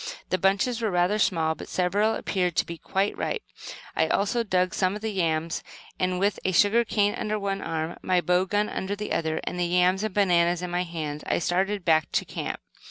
The 0.31 0.39
bunches 0.39 0.81
were 0.81 0.89
rather 0.89 1.19
small, 1.19 1.53
but 1.53 1.69
several 1.69 2.15
appeared 2.15 2.55
to 2.55 2.65
be 2.65 2.79
quite 2.79 3.15
ripe. 3.15 3.43
I 3.95 4.07
also 4.07 4.41
dug 4.41 4.73
some 4.73 4.95
of 4.95 5.03
the 5.03 5.11
yams, 5.11 5.63
and 5.99 6.17
with 6.19 6.39
a 6.43 6.51
sugar 6.53 6.83
cane 6.83 7.13
under 7.13 7.37
one 7.37 7.61
arm, 7.61 7.97
my 8.01 8.19
bow 8.19 8.45
gun 8.45 8.67
under 8.67 8.95
the 8.95 9.11
other, 9.11 9.39
the 9.45 9.63
yams 9.63 10.01
and 10.03 10.11
bananas 10.11 10.63
in 10.63 10.71
my 10.71 10.81
hands, 10.85 11.23
I 11.27 11.37
started 11.37 11.85
back 11.85 12.11
to 12.13 12.21
the 12.25 12.33
camp. 12.33 12.59